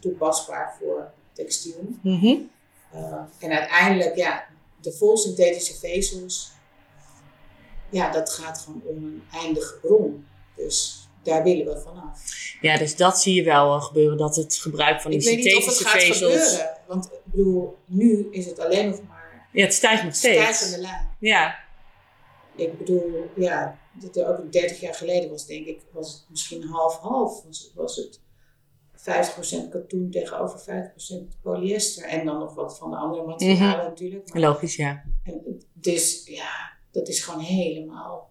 [0.00, 1.84] toepasbaar voor textiel.
[2.02, 2.50] Mm -hmm.
[2.94, 4.44] uh, en uiteindelijk, ja,
[4.80, 6.52] de vol synthetische vezels,
[7.90, 10.26] ja, dat gaat gewoon om een eindige bron.
[10.56, 12.20] Dus daar willen we vanaf.
[12.60, 16.20] Ja, dus dat zie je wel gebeuren, dat het gebruik van die synthetische vezels...
[16.20, 19.00] Ik weet niet of het gaat gebeuren, want ik bedoel, nu is het alleen nog.
[19.52, 20.56] Ja, het stijgt nog steeds.
[20.56, 21.16] Stijgende lijn.
[21.18, 21.58] Ja.
[22.56, 26.64] Ik bedoel, ja, dat er ook 30 jaar geleden was, denk ik, was het misschien
[26.64, 27.44] half-half.
[27.44, 28.20] Was, was het
[29.00, 32.04] 50% katoen tegenover 50% polyester.
[32.04, 33.86] En dan nog wat van de andere materialen mhm.
[33.86, 34.34] natuurlijk.
[34.34, 35.04] Logisch, ja.
[35.24, 38.30] En, dus ja, dat is gewoon helemaal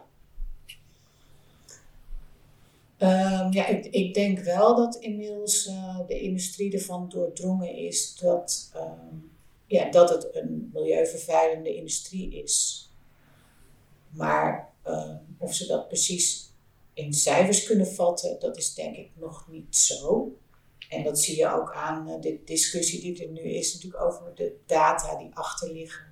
[3.02, 8.72] Um, ja, ik, ik, denk wel dat inmiddels uh, de industrie ervan doordrongen is dat,
[8.76, 9.32] um,
[9.66, 12.89] ja, dat het een milieuvervuilende industrie is.
[14.10, 16.54] Maar um, of ze dat precies
[16.94, 20.32] in cijfers kunnen vatten, dat is denk ik nog niet zo.
[20.90, 24.36] En dat zie je ook aan uh, de discussie die er nu is, natuurlijk over
[24.36, 26.08] de data die achterliggen.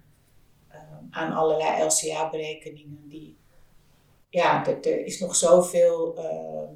[1.10, 3.38] aan allerlei LCA-berekeningen die
[4.30, 6.70] ja, er, is nog zoveel uh,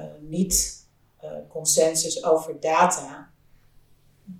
[0.00, 0.86] uh, niet
[1.24, 3.30] uh, consensus over data.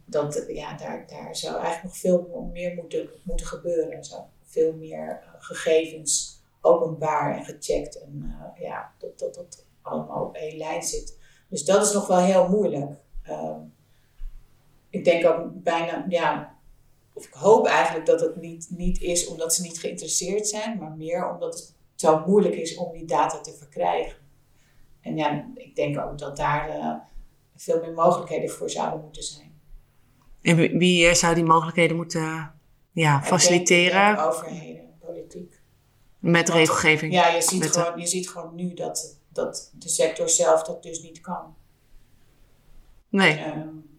[0.05, 4.05] Dat ja, daar, daar zou eigenlijk nog veel meer moeten, moeten gebeuren.
[4.05, 4.23] Zou
[4.57, 10.57] veel meer uh, gegevens openbaar en gecheckt en ja, dat, dat dat allemaal op één
[10.57, 11.19] lijn zit.
[11.49, 12.92] Dus dat is nog wel heel moeilijk.
[13.23, 13.61] Ehm,
[14.90, 16.59] ik denk ook bijna, ja,
[17.12, 20.90] of ik hoop eigenlijk dat het niet, niet is omdat ze niet geïnteresseerd zijn, maar
[20.90, 24.16] meer omdat het zo moeilijk is om die data te verkrijgen.
[25.01, 26.95] En ja, ik denk ook dat daar uh,
[27.57, 29.61] veel meer mogelijkheden voor zouden moeten zijn.
[30.42, 32.56] En wie zou die mogelijkheden moeten
[33.00, 34.16] ja, faciliteren?
[34.16, 35.61] Denk, overheden, politiek.
[36.18, 37.12] Met regelgeving?
[37.12, 41.02] Ja, je ziet, gewoon, je ziet gewoon nu dat, dat de sector zelf dat dus
[41.02, 41.56] niet kan.
[43.09, 43.44] Nee.
[43.44, 43.98] Um,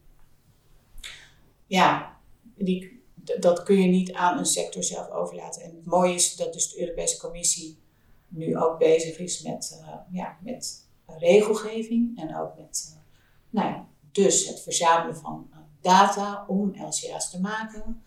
[1.65, 2.17] ja,
[2.55, 3.03] die,
[3.39, 5.61] dat kun je niet aan een sector zelf overlaten.
[5.61, 7.79] En het mooie is dat dus de Europese Commissie
[8.27, 13.01] nu ook bezig is met, uh, ja, met regelgeving en ook met uh,
[13.49, 18.01] nou ja, dus het verzamelen van uh, data om LCA's te maken.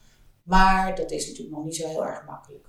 [0.50, 2.66] Maar dat is natuurlijk nog niet zo heel erg makkelijk.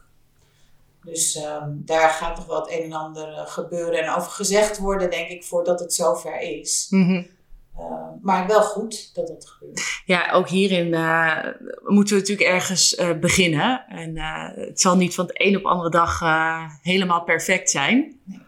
[1.04, 5.10] Dus um, daar gaat nog wel het een en ander gebeuren en over gezegd worden,
[5.10, 6.88] denk ik, voordat het zover is.
[6.90, 7.28] Mm -hmm.
[7.80, 10.02] Uh, maar wel goed dat dat gebeurt.
[10.06, 11.38] Ja, ook hierin uh,
[11.84, 13.86] moeten we natuurlijk ergens uh, beginnen.
[13.88, 14.18] En
[14.56, 16.20] het zal niet van de een op de andere dag
[16.82, 18.20] helemaal perfect zijn.
[18.26, 18.40] Nee,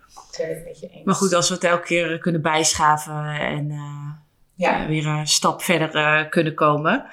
[0.50, 1.06] ik met je eens.
[1.06, 3.72] Maar goed, als we het elke keer kunnen bijschaven en
[4.64, 4.88] ja.
[4.88, 7.06] weer een stap verder kunnen komen.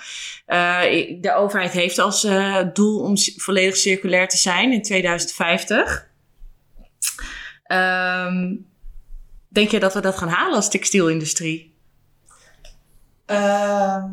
[1.20, 2.28] de overheid heeft als
[2.72, 6.08] doel om volledig circulair te zijn in 2050.
[7.66, 8.56] Um, ehm,
[9.48, 11.74] denk je dat we dat gaan halen als textielindustrie?
[13.26, 14.10] Ehm,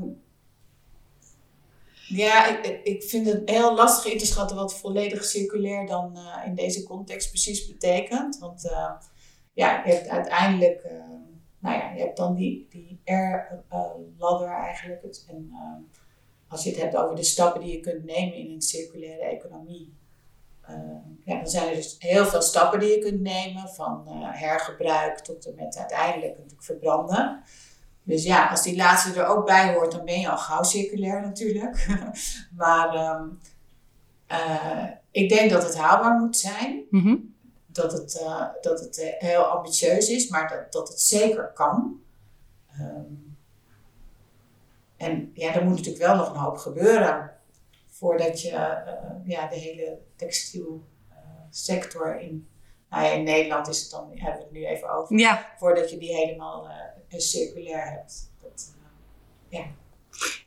[2.08, 6.46] ja, ik, ik vind het heel lastig in te schatten wat volledig circulair dan uh,
[6.46, 8.38] in deze context precies betekent.
[8.40, 8.92] Want uh,
[9.54, 10.88] ja, je hebt uiteindelijk,
[11.60, 15.02] nou ja, je hebt dan die, die R-ladder eigenlijk.
[15.02, 15.52] Het, en
[16.48, 19.96] als je het hebt over de stappen die je kunt nemen in een circulaire economie.
[21.24, 25.46] ja, dan zijn er dus heel veel stappen die je kunt nemen, van hergebruik tot
[25.46, 27.44] en met uiteindelijk natuurlijk verbranden.
[28.04, 31.22] Dus ja, als die laatste er ook bij hoort, dan ben je al gauw circulair
[31.22, 31.88] natuurlijk.
[32.62, 32.96] maar
[34.32, 36.84] uh, ik denk dat het haalbaar moet zijn.
[36.90, 37.36] -hmm.
[37.78, 42.02] Dat het, uh, dat het uh, heel ambitieus is, maar dat, dat het zeker kan.
[42.80, 43.38] Um,
[44.98, 47.32] en ja, er moet natuurlijk wel nog een hoop gebeuren
[47.88, 48.50] voordat je
[49.26, 52.48] ja, de hele textielsector in,
[52.90, 55.54] nou ja, in Nederland is het dan, hebben we het nu even over, ja.
[55.58, 56.70] voordat je die helemaal
[57.10, 58.32] circulair hebt.
[58.42, 58.76] Dat,
[59.50, 59.66] ja.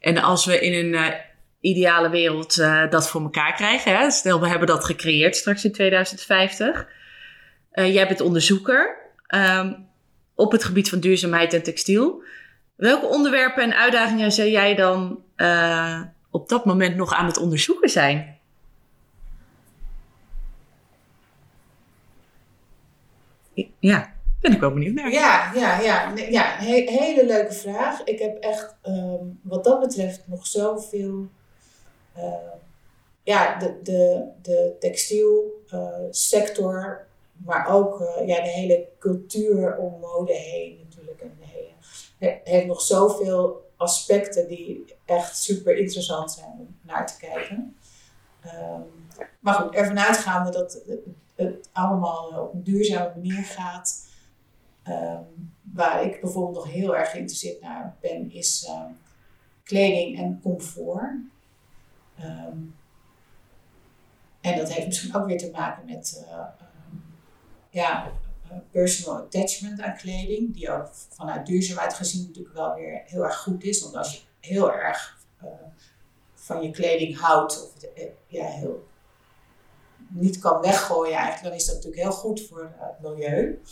[0.00, 1.14] En als we in een
[1.60, 4.10] ideale wereld uh, dat voor elkaar krijgen, hè?
[4.10, 6.98] stel we hebben dat gecreëerd straks in 2050.
[7.72, 8.96] Jij bent onderzoeker
[9.34, 9.88] um,
[10.34, 12.22] op het gebied van duurzaamheid en textiel.
[12.76, 15.22] Welke onderwerpen en uitdagingen zou jij dan
[16.30, 18.38] op dat moment nog aan het onderzoeken zijn?
[23.78, 24.18] Ja.
[24.40, 25.12] Ben ik wel benieuwd naar.
[25.12, 26.12] Ja, ja, ja.
[26.30, 28.04] Ja hele leuke vraag.
[28.04, 31.28] Ik heb echt ehm, wat dat betreft nog zoveel.
[32.16, 32.24] Uh,
[33.22, 37.06] ja, de, de, de textielsector,
[37.44, 41.20] maar ook uh, ja, de hele cultuur om mode heen natuurlijk.
[41.20, 47.76] En hele, heeft nog zoveel aspecten die echt super interessant zijn om naar te kijken.
[48.44, 48.84] Um,
[49.40, 51.00] maar goed, ervan uitgaande dat het,
[51.34, 54.08] het allemaal op een duurzame manier gaat.
[54.88, 58.96] Um, waar ik bijvoorbeeld nog heel erg geïnteresseerd naar ben, is um,
[59.62, 61.10] kleding en comfort.
[64.40, 66.44] En dat heeft misschien ook weer te maken met uh,
[67.70, 68.12] ja,
[68.70, 73.64] personal attachment aan kleding, die ook vanuit duurzaamheid gezien natuurlijk wel weer heel erg goed
[73.64, 73.82] is.
[73.82, 75.48] Want als je heel erg uh,
[76.34, 78.88] van je kleding houdt, of het, ja, heel
[80.08, 83.62] niet kan weggooien eigenlijk, dan is dat natuurlijk heel goed voor het milieu.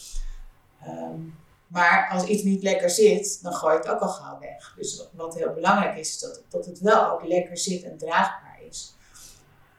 [0.87, 1.35] Um,
[1.67, 4.75] maar als iets niet lekker zit, dan gooi je het ook al gauw weg.
[4.77, 8.48] Dus wat heel belangrijk is, is dat, dat het wel ook lekker zit en draagbaar.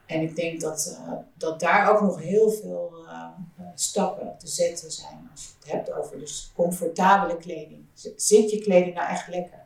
[0.09, 3.25] En ik denk dat, uh, dat daar ook nog heel veel uh,
[3.75, 7.85] stappen te zetten zijn als je het hebt over dus comfortabele kleding.
[8.15, 9.57] Zit je kleding nou echt lekker?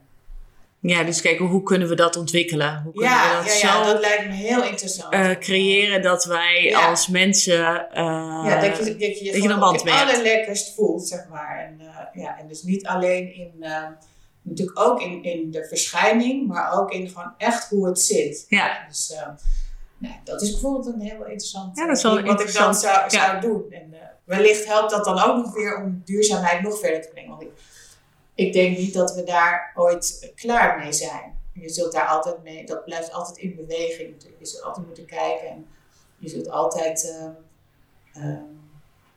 [0.80, 2.82] Ja, dus kijken hoe kunnen we dat ontwikkelen?
[2.84, 5.14] Hoe kunnen ja, we dat ja, ja, zo dat lijkt me heel interessant.
[5.14, 6.90] uh, creëren dat wij Ja.
[6.90, 7.62] als mensen.
[7.94, 11.60] ja, dat je dat je, je, je een band mee allerlekkerst voelt, zeg maar.
[11.60, 13.84] En, eh, ja, en dus niet alleen in, eh,
[14.42, 18.46] natuurlijk ook in, in de verschijning, maar ook in gewoon echt hoe het zit.
[18.48, 18.86] Ja.
[18.88, 19.28] Dus eh,
[20.04, 22.68] nee, dat is bijvoorbeeld een heel interessant Ja, dat is wel ding wat ik dan
[22.68, 23.10] interessant.
[23.10, 23.40] zou, Ja.
[23.40, 23.72] zou doen.
[23.72, 27.30] En eh, wellicht helpt dat dan ook nog weer om duurzaamheid nog verder te brengen.
[27.30, 27.50] Want ik,
[28.36, 31.42] ik denk niet dat we daar ooit klaar mee zijn.
[31.54, 34.16] Je zult daar altijd mee, dat blijft altijd in beweging.
[34.40, 35.68] Je zult altijd moeten kijken en
[36.18, 37.16] je zult altijd.
[38.14, 38.42] ehm,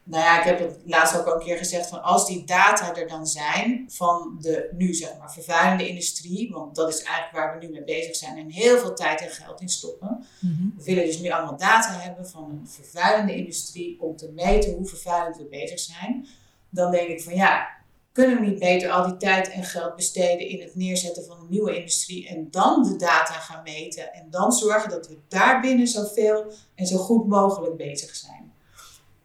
[0.09, 2.97] nou ja, ik heb het laatst ook al een keer gezegd van als die data
[2.97, 7.59] er dan zijn van de nu zeg maar vervuilende industrie, want dat is eigenlijk waar
[7.59, 10.27] we nu mee bezig zijn en heel veel tijd en geld in stoppen.
[10.41, 10.69] Mhm.
[10.77, 14.87] We willen dus nu allemaal data hebben van een vervuilende industrie om te meten hoe
[14.87, 16.27] vervuilend we bezig zijn.
[16.71, 17.69] Dan denk ik van ja,
[18.13, 21.51] kunnen we niet beter al die tijd en geld besteden in het neerzetten van een
[21.51, 26.53] nieuwe industrie en dan de data gaan meten en dan zorgen dat we daarbinnen zoveel
[26.75, 28.55] en zo goed mogelijk bezig zijn.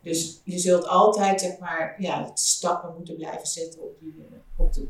[0.03, 4.13] Dus je zult altijd zeg maar, ja, stappen moeten blijven zetten op die,
[4.57, 4.87] op de,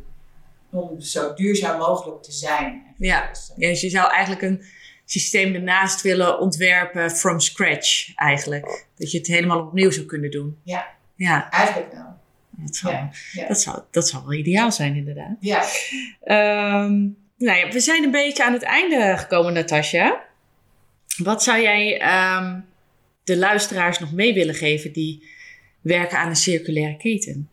[0.70, 2.84] om zo duurzaam mogelijk te zijn.
[2.98, 3.30] Ja.
[3.56, 4.64] Ja, dus je zou eigenlijk een
[5.06, 8.86] systeem ernaast willen ontwerpen from scratch, eigenlijk.
[8.98, 10.60] Dat je het helemaal opnieuw zou kunnen doen.
[10.64, 10.88] Ja.
[11.16, 12.18] Ja, Eigenlijk wel.
[12.50, 13.48] dat zou, Ja, ja.
[13.48, 15.36] Dat zou, dat zou wel ideaal zijn, inderdaad.
[15.40, 15.66] Ja,
[16.24, 17.00] Ehm,
[17.38, 20.22] nou ja, we zijn een beetje aan het einde gekomen, Natasja.
[21.18, 22.60] Wat zou jij ehm,
[23.24, 25.30] de luisteraars nog mee willen geven die
[25.82, 27.50] werken aan een circulaire keten?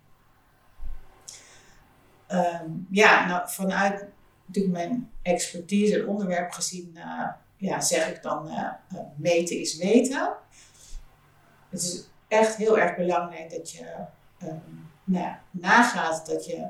[2.26, 4.04] Ehm, ja, nou, vanuit
[4.66, 10.32] mijn expertise en onderwerp gezien, eh, ja, zeg ik dan, eh, eh, meten is weten.
[11.68, 13.94] Het is echt heel erg belangrijk dat je
[14.38, 14.56] ehm,
[15.04, 16.66] nou nagaat dat je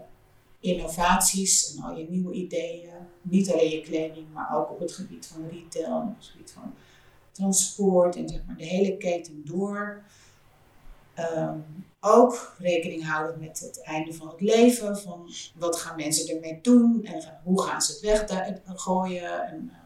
[0.61, 2.91] innovaties en al je nieuwe ideeën,
[3.23, 6.75] niet alleen je kleding, maar ook op het gebied van retail, op het gebied van
[7.39, 10.03] transport en zeg maar de hele keten door.
[11.15, 11.59] Ehm,
[12.01, 14.99] ook rekening houden met het einde van het leven.
[14.99, 19.47] Van wat gaan mensen ermee doen en hoe gaan ze het weggooien.
[19.47, 19.79] En, eh,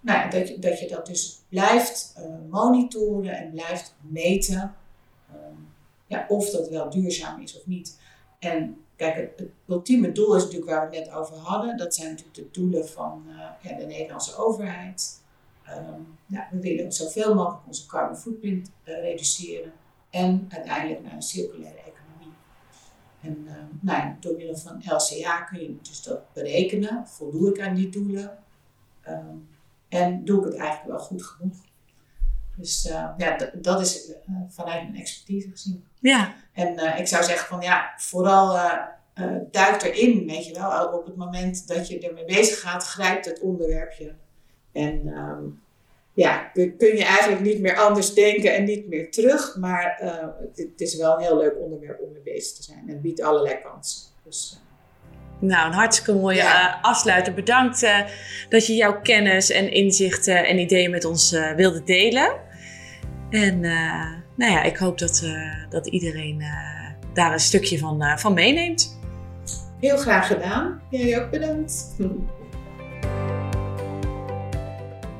[0.00, 4.74] nou, ja, dat, je, dat je dat dus blijft eh, monitoren en blijft meten.
[5.32, 5.54] ehm,
[6.06, 7.98] ja, of dat wel duurzaam is of niet.
[8.38, 11.76] En kijk, het, het ultieme doel is natuurlijk waar we het net over hadden.
[11.76, 15.20] Dat zijn natuurlijk de doelen van eh, ja, de Nederlandse overheid.
[15.68, 16.00] Ehm,
[16.50, 19.72] we willen zoveel mogelijk onze carbon footprint eh, reduceren
[20.10, 22.36] en uiteindelijk naar een circulaire economie.
[23.20, 27.06] En uh, nou door middel van LCA kun je dus dat berekenen.
[27.06, 28.38] Voldoe ik aan die doelen?
[29.08, 29.48] Um,
[29.88, 31.56] en doe ik het eigenlijk wel goed genoeg?
[32.56, 34.14] Dus uh, ja, dat is uh,
[34.48, 35.84] vanuit mijn expertise gezien.
[36.00, 36.34] Ja.
[36.52, 38.58] En ik zou zeggen van ja, vooral
[39.50, 40.92] duik erin, weet je wel.
[40.92, 44.14] Op het moment dat je ermee bezig gaat, grijpt het onderwerpje.
[44.78, 45.60] En um,
[46.12, 49.56] ja, kun, je eigenlijk niet meer anders denken en niet meer terug.
[49.56, 50.10] Maar uh,
[50.54, 53.58] het, is wel een heel leuk onderwerp om mee bezig te zijn en biedt allerlei
[53.62, 54.08] kansen.
[54.24, 56.76] Dus, uh, nou, een hartstikke mooie ja.
[56.76, 57.34] uh, afsluiter.
[57.34, 57.86] Bedankt
[58.48, 62.32] dat je jouw kennis en inzichten en ideeën met ons wilde delen.
[63.30, 63.60] En
[64.34, 65.26] nou ja, ik hoop dat,
[65.70, 66.42] dat iedereen
[67.12, 68.98] daar een stukje van, van meeneemt.
[69.80, 70.80] Heel graag gedaan.
[70.90, 71.96] Jij ook bedankt.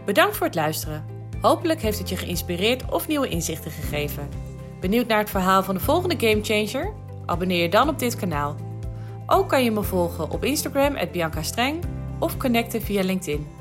[0.09, 1.04] Bedankt voor het luisteren.
[1.40, 4.28] Hopelijk heeft het je geïnspireerd of nieuwe inzichten gegeven.
[4.80, 6.92] Benieuwd naar het verhaal van de volgende Gamechanger?
[7.26, 8.56] Abonneer je dan op dit kanaal.
[9.26, 11.84] Ook kan je me volgen op Instagram, Bianca Streng,
[12.18, 13.57] of connecten via LinkedIn.